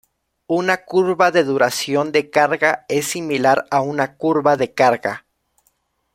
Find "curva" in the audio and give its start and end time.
0.83-1.29, 4.17-4.57